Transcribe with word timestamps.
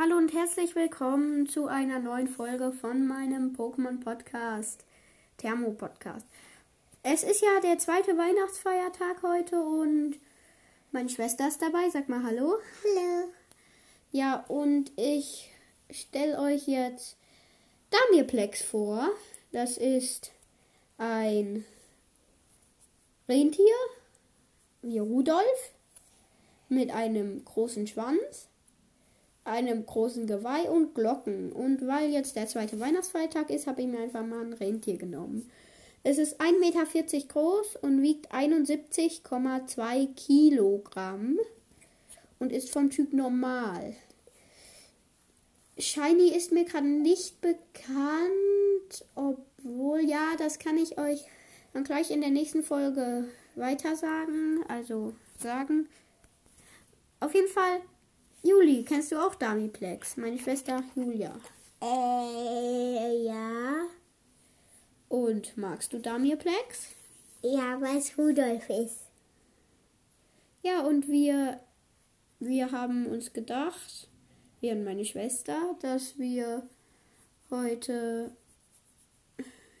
Hallo 0.00 0.16
und 0.16 0.32
herzlich 0.32 0.76
willkommen 0.76 1.48
zu 1.48 1.66
einer 1.66 1.98
neuen 1.98 2.28
Folge 2.28 2.70
von 2.70 3.08
meinem 3.08 3.52
Pokémon 3.56 3.98
Podcast, 3.98 4.84
Thermo 5.38 5.72
Podcast. 5.72 6.24
Es 7.02 7.24
ist 7.24 7.42
ja 7.42 7.58
der 7.64 7.78
zweite 7.80 8.16
Weihnachtsfeiertag 8.16 9.24
heute 9.24 9.60
und 9.60 10.14
meine 10.92 11.08
Schwester 11.08 11.48
ist 11.48 11.60
dabei. 11.60 11.90
Sag 11.90 12.08
mal 12.08 12.22
Hallo. 12.22 12.58
Hallo. 12.84 13.32
Ja, 14.12 14.44
und 14.46 14.92
ich 14.94 15.50
stelle 15.90 16.38
euch 16.38 16.68
jetzt 16.68 17.16
Damirplex 17.90 18.62
vor. 18.62 19.08
Das 19.50 19.78
ist 19.78 20.30
ein 20.98 21.64
Rentier 23.28 23.74
wie 24.82 25.00
Rudolf 25.00 25.72
mit 26.68 26.92
einem 26.92 27.44
großen 27.44 27.88
Schwanz, 27.88 28.47
einem 29.48 29.86
großen 29.86 30.26
Geweih 30.26 30.70
und 30.70 30.94
Glocken. 30.94 31.52
Und 31.52 31.86
weil 31.86 32.10
jetzt 32.10 32.36
der 32.36 32.46
zweite 32.46 32.78
Weihnachtsfeiertag 32.80 33.50
ist, 33.50 33.66
habe 33.66 33.82
ich 33.82 33.86
mir 33.86 34.00
einfach 34.00 34.24
mal 34.24 34.44
ein 34.44 34.52
Rentier 34.52 34.96
genommen. 34.96 35.50
Es 36.04 36.18
ist 36.18 36.40
1,40 36.40 36.60
Meter 36.60 37.26
groß 37.26 37.76
und 37.82 38.02
wiegt 38.02 38.32
71,2 38.32 40.14
Kilogramm 40.14 41.38
und 42.38 42.52
ist 42.52 42.70
vom 42.70 42.90
Typ 42.90 43.12
normal. 43.12 43.94
Shiny 45.78 46.30
ist 46.34 46.52
mir 46.52 46.64
gerade 46.64 46.86
nicht 46.86 47.40
bekannt, 47.40 49.04
obwohl 49.14 50.00
ja, 50.00 50.34
das 50.38 50.58
kann 50.58 50.76
ich 50.76 50.98
euch 50.98 51.24
dann 51.72 51.84
gleich 51.84 52.10
in 52.10 52.20
der 52.20 52.30
nächsten 52.30 52.62
Folge 52.62 53.28
weiter 53.54 53.94
sagen, 53.96 54.64
also 54.68 55.14
sagen. 55.38 55.88
Auf 57.20 57.34
jeden 57.34 57.48
Fall, 57.48 57.80
Juli, 58.42 58.84
kennst 58.84 59.12
du 59.12 59.16
auch 59.16 59.34
Damiplex? 59.34 60.16
Meine 60.16 60.38
Schwester 60.38 60.82
Julia. 60.94 61.34
Äh, 61.82 63.24
ja. 63.24 63.86
Und 65.08 65.56
magst 65.56 65.92
du 65.92 65.98
Damirplex? 65.98 66.88
Ja, 67.42 67.80
weil 67.80 67.96
es 67.98 68.16
Rudolf 68.18 68.68
ist. 68.68 69.08
Ja, 70.62 70.80
und 70.80 71.08
wir, 71.08 71.60
wir 72.40 72.72
haben 72.72 73.06
uns 73.06 73.32
gedacht, 73.32 74.08
wir 74.60 74.72
und 74.72 74.84
meine 74.84 75.04
Schwester, 75.04 75.76
dass 75.80 76.18
wir 76.18 76.68
heute, 77.50 78.32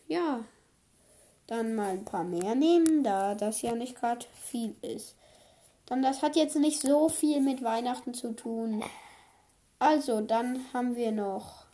ja, 0.06 0.44
dann 1.46 1.74
mal 1.74 1.90
ein 1.90 2.04
paar 2.04 2.24
mehr 2.24 2.54
nehmen, 2.54 3.02
da 3.02 3.34
das 3.34 3.62
ja 3.62 3.74
nicht 3.74 3.96
gerade 3.96 4.26
viel 4.44 4.74
ist. 4.82 5.16
Dann 5.88 6.02
das 6.02 6.22
hat 6.22 6.36
jetzt 6.36 6.56
nicht 6.56 6.82
so 6.82 7.08
viel 7.08 7.40
mit 7.40 7.64
Weihnachten 7.64 8.12
zu 8.12 8.34
tun. 8.34 8.84
Also, 9.78 10.20
dann 10.20 10.66
haben 10.74 10.96
wir 10.96 11.12
noch 11.12 11.64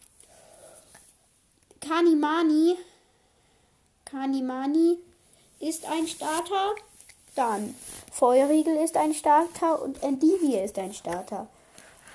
Kanimani. 1.80 2.76
Kanimani 4.04 4.98
ist 5.58 5.84
ein 5.86 6.06
Starter. 6.06 6.74
Dann 7.34 7.74
Feuerriegel 8.12 8.76
ist 8.76 8.96
ein 8.96 9.14
Starter 9.14 9.82
und 9.82 10.00
Endivie 10.02 10.58
ist 10.58 10.78
ein 10.78 10.94
Starter. 10.94 11.48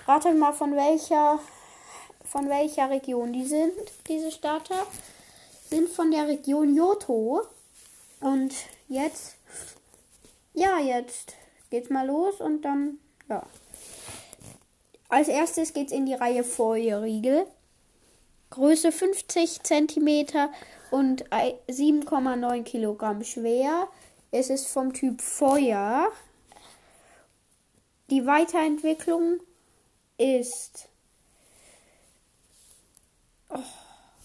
Ratet 0.08 0.38
mal 0.38 0.54
von 0.54 0.76
welcher 0.76 1.40
von 2.30 2.48
welcher 2.48 2.90
Region 2.92 3.34
die 3.34 3.46
sind, 3.46 3.74
diese 4.08 4.32
Starter. 4.32 4.86
Sind 5.70 5.90
von 5.90 6.12
der 6.12 6.28
Region 6.28 6.76
Johto. 6.76 7.42
Und 8.22 8.54
jetzt, 8.88 9.36
ja, 10.54 10.80
jetzt 10.80 11.34
geht's 11.70 11.90
mal 11.90 12.08
los 12.08 12.42
und 12.42 12.64
dann, 12.64 13.00
ja. 13.30 13.46
Als 15.08 15.28
erstes 15.28 15.74
geht's 15.74 15.92
in 15.92 16.06
die 16.06 16.14
Reihe 16.14 16.44
Feuerriegel. 16.44 17.46
Größe 18.52 18.92
50 18.92 19.62
cm 19.64 20.50
und 20.92 21.26
7,9 21.30 22.64
Kilogramm 22.64 23.24
schwer. 23.24 23.88
Es 24.32 24.50
ist 24.50 24.68
vom 24.68 24.94
Typ 24.94 25.22
Feuer. 25.22 26.12
Die 28.10 28.26
Weiterentwicklung 28.26 29.40
ist. 30.18 30.90
Oh, 33.50 33.58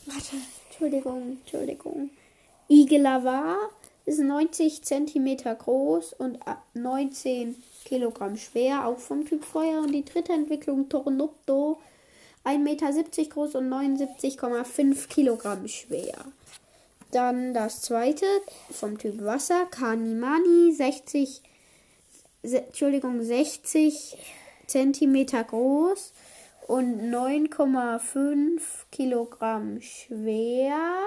warte, 0.06 0.36
Entschuldigung, 0.68 1.38
Entschuldigung. 1.40 2.10
Igelava 2.68 3.56
ist 4.06 4.20
90 4.20 4.82
cm 4.82 5.36
groß 5.58 6.12
und 6.14 6.38
19 6.74 7.56
Kilogramm 7.84 8.36
schwer, 8.36 8.86
auch 8.86 8.98
vom 8.98 9.24
Typ 9.26 9.44
Feuer. 9.44 9.80
Und 9.80 9.92
die 9.92 10.04
dritte 10.04 10.32
Entwicklung 10.32 10.88
Tornupto, 10.88 11.78
1,70 12.44 12.58
Meter 12.58 12.92
groß 13.30 13.54
und 13.54 13.72
79,5 13.72 15.08
Kilogramm 15.08 15.66
schwer. 15.68 16.24
Dann 17.10 17.54
das 17.54 17.80
zweite 17.80 18.26
vom 18.70 18.98
Typ 18.98 19.24
Wasser, 19.24 19.66
Kanimani, 19.66 20.72
60, 20.72 21.40
Entschuldigung, 22.42 23.22
60 23.22 24.18
Zentimeter 24.66 25.44
groß 25.44 26.12
und 26.66 27.00
9,5 27.02 28.60
Kilogramm 28.90 29.80
schwer. 29.80 31.03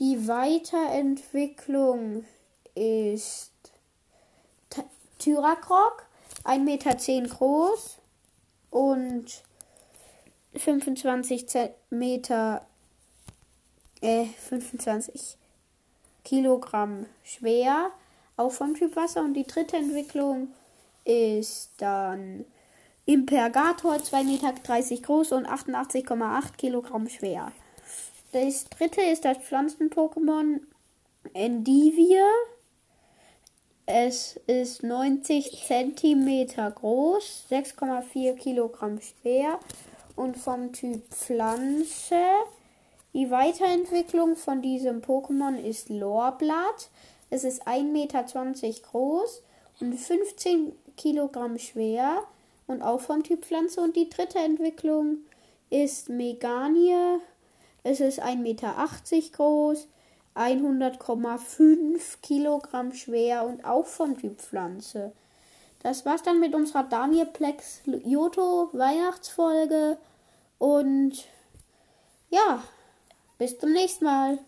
Die 0.00 0.26
Weiterentwicklung 0.26 2.24
ist 2.74 3.52
Tyrakrok, 5.18 6.06
1,10 6.44 6.58
Meter 6.60 6.94
groß 7.28 7.98
und 8.70 9.26
25 10.54 11.46
Meter, 11.90 12.66
äh, 14.00 14.24
25 14.24 15.36
Kilogramm 16.24 17.04
schwer, 17.22 17.90
auch 18.38 18.52
vom 18.52 18.74
Typ 18.74 18.96
Wasser. 18.96 19.20
Und 19.20 19.34
die 19.34 19.46
dritte 19.46 19.76
Entwicklung 19.76 20.54
ist 21.04 21.72
dann 21.76 22.46
Impergator, 23.04 23.96
2,30 23.96 24.24
Meter 24.24 25.02
groß 25.02 25.32
und 25.32 25.46
88,8 25.46 26.56
Kilogramm 26.56 27.06
schwer. 27.10 27.52
Das 28.32 28.64
dritte 28.66 29.00
ist 29.00 29.24
das 29.24 29.38
Pflanzen-Pokémon 29.38 30.60
Endivie. 31.34 32.20
Es 33.86 34.36
ist 34.46 34.84
90 34.84 35.66
cm 35.66 36.46
groß, 36.76 37.46
6,4 37.50 38.34
Kilogramm 38.34 39.00
schwer 39.00 39.58
und 40.14 40.36
vom 40.36 40.72
Typ 40.72 41.02
Pflanze. 41.08 42.22
Die 43.14 43.32
Weiterentwicklung 43.32 44.36
von 44.36 44.62
diesem 44.62 45.02
Pokémon 45.02 45.56
ist 45.58 45.88
Lorblatt. 45.88 46.88
Es 47.30 47.42
ist 47.42 47.66
1,20 47.66 47.82
Meter 47.82 48.22
groß 48.22 49.42
und 49.80 49.94
15 49.96 50.72
Kilogramm 50.96 51.58
schwer 51.58 52.22
und 52.68 52.82
auch 52.82 53.00
vom 53.00 53.24
Typ 53.24 53.44
Pflanze. 53.44 53.80
Und 53.80 53.96
die 53.96 54.08
dritte 54.08 54.38
Entwicklung 54.38 55.18
ist 55.68 56.08
Meganie. 56.08 57.18
Es 57.82 58.00
ist 58.00 58.22
1,80 58.22 58.36
Meter 58.36 58.74
groß, 59.32 59.88
100,5 60.34 62.20
Kilogramm 62.22 62.92
schwer 62.92 63.46
und 63.46 63.64
auch 63.64 63.86
vom 63.86 64.18
Typ 64.18 64.40
Pflanze. 64.40 65.12
Das 65.82 66.04
war's 66.04 66.22
dann 66.22 66.40
mit 66.40 66.54
unserer 66.54 66.84
Damirplex 66.84 67.80
Yoto 68.04 68.68
Weihnachtsfolge. 68.72 69.96
Und 70.58 71.24
ja, 72.28 72.62
bis 73.38 73.58
zum 73.58 73.72
nächsten 73.72 74.04
Mal. 74.04 74.38